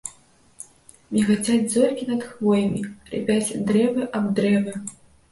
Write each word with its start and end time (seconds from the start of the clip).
Мігацяць 1.17 1.67
зоркі 1.73 2.07
над 2.11 2.23
хвоямі, 2.29 2.81
рыпяць 3.11 3.55
дрэвы 3.67 4.07
аб 4.21 4.25
дрэвы. 4.41 4.73